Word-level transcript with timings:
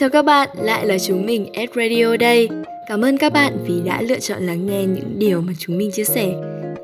Chào 0.00 0.08
các 0.10 0.22
bạn, 0.22 0.48
lại 0.54 0.86
là 0.86 0.98
chúng 0.98 1.26
mình 1.26 1.52
ad 1.52 1.68
Radio 1.76 2.16
đây. 2.16 2.48
Cảm 2.88 3.04
ơn 3.04 3.18
các 3.18 3.32
bạn 3.32 3.64
vì 3.66 3.80
đã 3.84 4.02
lựa 4.02 4.18
chọn 4.18 4.42
lắng 4.42 4.66
nghe 4.66 4.84
những 4.84 5.18
điều 5.18 5.40
mà 5.40 5.52
chúng 5.58 5.78
mình 5.78 5.90
chia 5.92 6.04
sẻ. 6.04 6.34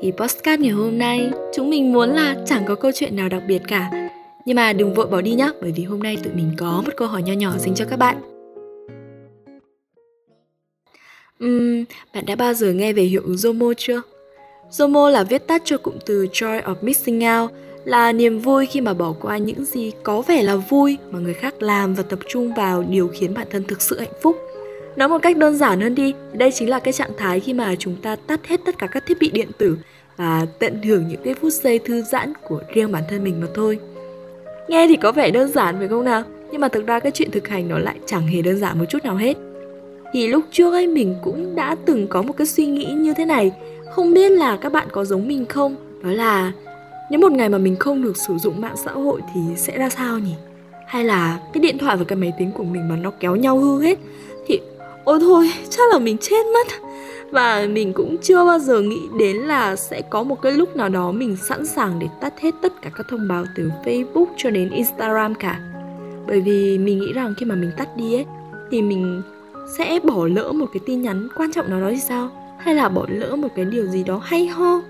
Thì 0.01 0.11
podcast 0.11 0.59
ngày 0.59 0.71
hôm 0.71 0.97
nay, 0.97 1.29
chúng 1.53 1.69
mình 1.69 1.93
muốn 1.93 2.09
là 2.09 2.35
chẳng 2.45 2.65
có 2.65 2.75
câu 2.75 2.91
chuyện 2.95 3.15
nào 3.15 3.29
đặc 3.29 3.43
biệt 3.47 3.61
cả. 3.67 4.09
Nhưng 4.45 4.55
mà 4.55 4.73
đừng 4.73 4.93
vội 4.93 5.07
bỏ 5.07 5.21
đi 5.21 5.33
nhé, 5.33 5.51
bởi 5.61 5.71
vì 5.75 5.83
hôm 5.83 5.99
nay 5.99 6.17
tụi 6.23 6.33
mình 6.33 6.51
có 6.57 6.81
một 6.85 6.91
câu 6.97 7.07
hỏi 7.07 7.23
nho 7.23 7.33
nhỏ 7.33 7.57
dành 7.57 7.75
cho 7.75 7.85
các 7.85 7.99
bạn. 7.99 8.17
Uhm, 11.45 11.83
bạn 12.13 12.25
đã 12.25 12.35
bao 12.35 12.53
giờ 12.53 12.73
nghe 12.73 12.93
về 12.93 13.03
hiệu 13.03 13.21
ứng 13.25 13.35
Zomo 13.35 13.73
chưa? 13.77 14.01
Zomo 14.71 15.09
là 15.09 15.23
viết 15.23 15.47
tắt 15.47 15.61
cho 15.65 15.77
cụm 15.77 15.95
từ 16.05 16.27
Joy 16.33 16.61
of 16.61 16.75
Missing 16.81 17.23
Out, 17.39 17.51
là 17.85 18.11
niềm 18.11 18.39
vui 18.39 18.65
khi 18.65 18.81
mà 18.81 18.93
bỏ 18.93 19.13
qua 19.21 19.37
những 19.37 19.65
gì 19.65 19.91
có 20.03 20.21
vẻ 20.21 20.43
là 20.43 20.55
vui 20.55 20.97
mà 21.11 21.19
người 21.19 21.33
khác 21.33 21.61
làm 21.61 21.93
và 21.93 22.03
tập 22.03 22.19
trung 22.27 22.53
vào 22.53 22.83
điều 22.89 23.07
khiến 23.07 23.33
bản 23.33 23.47
thân 23.51 23.63
thực 23.63 23.81
sự 23.81 23.99
hạnh 23.99 24.13
phúc. 24.21 24.37
Nói 24.95 25.09
một 25.09 25.17
cách 25.21 25.37
đơn 25.37 25.57
giản 25.57 25.81
hơn 25.81 25.95
đi, 25.95 26.13
đây 26.33 26.51
chính 26.51 26.69
là 26.69 26.79
cái 26.79 26.93
trạng 26.93 27.11
thái 27.17 27.39
khi 27.39 27.53
mà 27.53 27.75
chúng 27.79 27.95
ta 28.01 28.15
tắt 28.15 28.47
hết 28.47 28.61
tất 28.65 28.77
cả 28.77 28.87
các 28.87 29.03
thiết 29.07 29.17
bị 29.19 29.29
điện 29.29 29.49
tử 29.57 29.77
và 30.17 30.45
tận 30.59 30.81
hưởng 30.81 31.07
những 31.07 31.21
cái 31.23 31.33
phút 31.33 31.53
giây 31.53 31.79
thư 31.79 32.01
giãn 32.01 32.33
của 32.47 32.61
riêng 32.73 32.91
bản 32.91 33.03
thân 33.09 33.23
mình 33.23 33.41
mà 33.41 33.47
thôi. 33.53 33.79
Nghe 34.67 34.87
thì 34.87 34.95
có 34.95 35.11
vẻ 35.11 35.31
đơn 35.31 35.51
giản 35.51 35.75
phải 35.79 35.87
không 35.87 36.05
nào? 36.05 36.23
Nhưng 36.51 36.61
mà 36.61 36.67
thực 36.67 36.87
ra 36.87 36.99
cái 36.99 37.11
chuyện 37.11 37.31
thực 37.31 37.47
hành 37.47 37.67
nó 37.67 37.77
lại 37.77 37.95
chẳng 38.05 38.27
hề 38.27 38.41
đơn 38.41 38.57
giản 38.57 38.79
một 38.79 38.85
chút 38.89 39.03
nào 39.03 39.15
hết. 39.15 39.37
Thì 40.13 40.27
lúc 40.27 40.43
trước 40.51 40.73
ấy 40.73 40.87
mình 40.87 41.15
cũng 41.23 41.55
đã 41.55 41.75
từng 41.85 42.07
có 42.07 42.21
một 42.21 42.33
cái 42.37 42.47
suy 42.47 42.65
nghĩ 42.65 42.85
như 42.85 43.13
thế 43.13 43.25
này 43.25 43.51
Không 43.91 44.13
biết 44.13 44.31
là 44.31 44.57
các 44.57 44.71
bạn 44.71 44.87
có 44.91 45.05
giống 45.05 45.27
mình 45.27 45.45
không? 45.45 45.75
Đó 46.03 46.11
là 46.11 46.51
nếu 47.09 47.19
một 47.19 47.31
ngày 47.31 47.49
mà 47.49 47.57
mình 47.57 47.75
không 47.75 48.01
được 48.01 48.17
sử 48.17 48.37
dụng 48.37 48.61
mạng 48.61 48.75
xã 48.85 48.91
hội 48.91 49.21
thì 49.33 49.41
sẽ 49.57 49.77
ra 49.77 49.89
sao 49.89 50.19
nhỉ? 50.19 50.35
Hay 50.87 51.03
là 51.03 51.39
cái 51.53 51.61
điện 51.61 51.77
thoại 51.77 51.97
và 51.97 52.03
cái 52.03 52.15
máy 52.15 52.33
tính 52.39 52.51
của 52.51 52.63
mình 52.63 52.89
mà 52.89 52.95
nó 52.95 53.11
kéo 53.19 53.35
nhau 53.35 53.57
hư 53.57 53.81
hết 53.81 53.99
Thì, 54.47 54.59
ôi 55.03 55.19
thôi, 55.21 55.51
chắc 55.69 55.83
là 55.91 55.99
mình 55.99 56.17
chết 56.21 56.45
mất. 56.53 56.67
Và 57.31 57.67
mình 57.69 57.93
cũng 57.93 58.17
chưa 58.21 58.45
bao 58.45 58.59
giờ 58.59 58.81
nghĩ 58.81 59.01
đến 59.19 59.37
là 59.37 59.75
sẽ 59.75 60.01
có 60.01 60.23
một 60.23 60.41
cái 60.41 60.51
lúc 60.51 60.75
nào 60.75 60.89
đó 60.89 61.11
mình 61.11 61.37
sẵn 61.49 61.65
sàng 61.65 61.99
để 61.99 62.07
tắt 62.21 62.33
hết 62.41 62.55
tất 62.61 62.73
cả 62.81 62.89
các 62.95 63.05
thông 63.09 63.27
báo 63.27 63.45
từ 63.55 63.71
Facebook 63.85 64.25
cho 64.37 64.49
đến 64.49 64.69
Instagram 64.69 65.35
cả. 65.35 65.59
Bởi 66.27 66.41
vì 66.41 66.77
mình 66.77 66.99
nghĩ 66.99 67.13
rằng 67.13 67.33
khi 67.37 67.45
mà 67.45 67.55
mình 67.55 67.71
tắt 67.77 67.97
đi 67.97 68.15
ấy, 68.15 68.25
Thì 68.71 68.81
mình 68.81 69.21
sẽ 69.77 69.99
bỏ 70.03 70.27
lỡ 70.27 70.51
một 70.51 70.65
cái 70.73 70.81
tin 70.85 71.01
nhắn 71.01 71.27
quan 71.37 71.51
trọng 71.51 71.69
nào 71.69 71.81
đó 71.81 71.87
thì 71.91 71.99
sao? 71.99 72.29
Hay 72.57 72.75
là 72.75 72.89
bỏ 72.89 73.05
lỡ 73.09 73.35
một 73.35 73.49
cái 73.55 73.65
điều 73.65 73.87
gì 73.87 74.03
đó 74.03 74.21
hay 74.23 74.47
ho? 74.47 74.81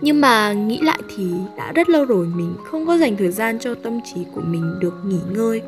Nhưng 0.00 0.20
mà 0.20 0.52
nghĩ 0.52 0.80
lại 0.80 0.98
thì 1.16 1.24
đã 1.56 1.72
rất 1.72 1.88
lâu 1.88 2.04
rồi 2.04 2.26
mình 2.36 2.54
không 2.64 2.86
có 2.86 2.98
dành 2.98 3.16
thời 3.16 3.30
gian 3.30 3.58
cho 3.58 3.74
tâm 3.74 4.00
trí 4.04 4.20
của 4.34 4.40
mình 4.40 4.74
được 4.80 4.94
nghỉ 5.04 5.18
ngơi. 5.30 5.62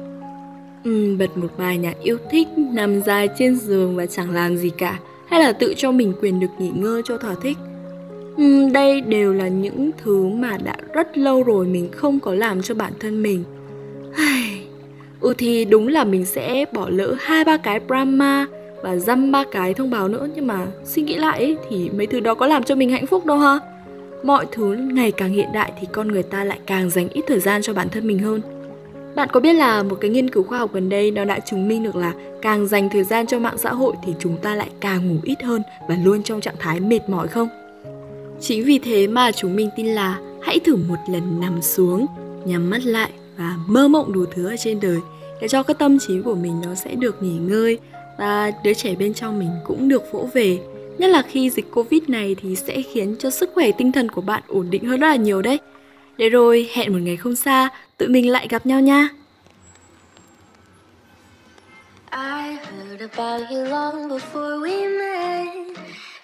Ừ, 0.84 1.16
bật 1.18 1.38
một 1.38 1.48
bài 1.58 1.78
nhạc 1.78 1.94
yêu 2.02 2.18
thích 2.30 2.48
nằm 2.56 3.02
dài 3.02 3.28
trên 3.38 3.56
giường 3.56 3.96
và 3.96 4.06
chẳng 4.06 4.30
làm 4.30 4.56
gì 4.56 4.70
cả 4.70 4.98
hay 5.28 5.40
là 5.40 5.52
tự 5.52 5.74
cho 5.76 5.92
mình 5.92 6.12
quyền 6.20 6.40
được 6.40 6.50
nghỉ 6.58 6.70
ngơi 6.74 7.02
cho 7.04 7.18
thỏa 7.18 7.34
thích. 7.42 7.56
Ừ, 8.36 8.68
đây 8.72 9.00
đều 9.00 9.32
là 9.32 9.48
những 9.48 9.90
thứ 10.04 10.28
mà 10.28 10.58
đã 10.64 10.76
rất 10.94 11.18
lâu 11.18 11.42
rồi 11.42 11.66
mình 11.66 11.88
không 11.92 12.20
có 12.20 12.34
làm 12.34 12.62
cho 12.62 12.74
bản 12.74 12.92
thân 13.00 13.22
mình. 13.22 13.44
Ừ 15.20 15.34
thì 15.38 15.64
đúng 15.64 15.88
là 15.88 16.04
mình 16.04 16.24
sẽ 16.24 16.64
bỏ 16.72 16.88
lỡ 16.88 17.14
hai 17.18 17.44
ba 17.44 17.56
cái 17.56 17.80
brahma 17.80 18.46
và 18.82 18.96
dăm 18.96 19.32
ba 19.32 19.44
cái 19.52 19.74
thông 19.74 19.90
báo 19.90 20.08
nữa 20.08 20.28
nhưng 20.34 20.46
mà 20.46 20.66
suy 20.84 21.02
nghĩ 21.02 21.14
lại 21.14 21.38
ấy, 21.38 21.56
thì 21.70 21.90
mấy 21.96 22.06
thứ 22.06 22.20
đó 22.20 22.34
có 22.34 22.46
làm 22.46 22.62
cho 22.62 22.74
mình 22.74 22.90
hạnh 22.90 23.06
phúc 23.06 23.26
đâu 23.26 23.38
ha 23.38 23.58
mọi 24.22 24.46
thứ 24.52 24.76
ngày 24.92 25.12
càng 25.12 25.32
hiện 25.32 25.48
đại 25.52 25.72
thì 25.80 25.86
con 25.92 26.08
người 26.08 26.22
ta 26.22 26.44
lại 26.44 26.58
càng 26.66 26.90
dành 26.90 27.08
ít 27.08 27.24
thời 27.28 27.40
gian 27.40 27.62
cho 27.62 27.74
bản 27.74 27.88
thân 27.88 28.06
mình 28.06 28.18
hơn 28.18 28.40
bạn 29.14 29.28
có 29.32 29.40
biết 29.40 29.52
là 29.52 29.82
một 29.82 29.98
cái 30.00 30.10
nghiên 30.10 30.30
cứu 30.30 30.42
khoa 30.42 30.58
học 30.58 30.72
gần 30.72 30.88
đây 30.88 31.10
nó 31.10 31.24
đã 31.24 31.38
chứng 31.38 31.68
minh 31.68 31.82
được 31.82 31.96
là 31.96 32.14
càng 32.42 32.66
dành 32.66 32.88
thời 32.88 33.04
gian 33.04 33.26
cho 33.26 33.38
mạng 33.38 33.58
xã 33.58 33.72
hội 33.72 33.94
thì 34.04 34.14
chúng 34.18 34.36
ta 34.36 34.54
lại 34.54 34.70
càng 34.80 35.08
ngủ 35.08 35.20
ít 35.24 35.42
hơn 35.42 35.62
và 35.88 35.96
luôn 36.04 36.22
trong 36.22 36.40
trạng 36.40 36.54
thái 36.58 36.80
mệt 36.80 37.08
mỏi 37.08 37.28
không? 37.28 37.48
Chính 38.40 38.64
vì 38.64 38.78
thế 38.78 39.06
mà 39.06 39.32
chúng 39.32 39.56
mình 39.56 39.70
tin 39.76 39.86
là 39.86 40.18
hãy 40.42 40.60
thử 40.60 40.76
một 40.76 40.96
lần 41.08 41.40
nằm 41.40 41.62
xuống, 41.62 42.06
nhắm 42.44 42.70
mắt 42.70 42.84
lại 42.84 43.10
và 43.36 43.56
mơ 43.66 43.88
mộng 43.88 44.12
đủ 44.12 44.24
thứ 44.34 44.46
ở 44.46 44.56
trên 44.56 44.80
đời 44.80 44.98
để 45.40 45.48
cho 45.48 45.62
cái 45.62 45.74
tâm 45.78 45.98
trí 45.98 46.22
của 46.22 46.34
mình 46.34 46.60
nó 46.64 46.74
sẽ 46.74 46.94
được 46.94 47.22
nghỉ 47.22 47.38
ngơi 47.38 47.78
và 48.18 48.52
đứa 48.64 48.74
trẻ 48.74 48.94
bên 48.94 49.14
trong 49.14 49.38
mình 49.38 49.50
cũng 49.66 49.88
được 49.88 50.12
vỗ 50.12 50.28
về 50.34 50.58
nhất 51.00 51.10
là 51.10 51.22
khi 51.22 51.50
dịch 51.50 51.70
covid 51.70 52.02
này 52.08 52.36
thì 52.40 52.56
sẽ 52.56 52.82
khiến 52.82 53.16
cho 53.18 53.30
sức 53.30 53.50
khỏe 53.54 53.70
tinh 53.78 53.92
thần 53.92 54.08
của 54.08 54.20
bạn 54.20 54.42
ổn 54.48 54.70
định 54.70 54.84
hơn 54.84 55.00
rất 55.00 55.08
là 55.08 55.16
nhiều 55.16 55.42
đấy 55.42 55.58
để 56.16 56.28
rồi 56.28 56.70
hẹn 56.72 56.92
một 56.92 56.98
ngày 57.02 57.16
không 57.16 57.36
xa 57.36 57.68
tụi 57.98 58.08
mình 58.08 58.30
lại 58.32 58.48
gặp 58.48 58.66
nhau 58.66 58.80
nha 58.80 59.08
I 62.12 62.56
heard 62.56 63.02
about 63.14 63.50
you 63.50 63.64
long 63.64 64.08
before 64.08 64.60
we 64.60 64.98
met 64.98 65.78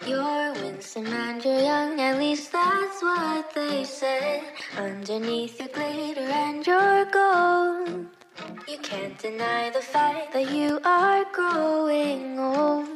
You're 0.07 0.53
winsome 0.63 1.07
and 1.07 1.45
you're 1.45 1.63
young, 1.63 2.01
at 2.01 2.19
least 2.19 2.53
that's 2.53 3.03
what 3.03 3.55
they 3.55 3.85
said. 3.85 4.43
Underneath 4.77 5.59
your 5.59 5.69
glitter 5.75 6.31
and 6.31 6.67
your 6.67 7.05
gold, 7.13 8.07
you 8.69 8.79
can't 8.83 9.19
deny 9.19 9.71
the 9.71 9.81
fact 9.81 10.33
that 10.33 10.53
you 10.53 10.79
are 10.85 11.25
growing 11.33 12.39
old. 12.39 12.96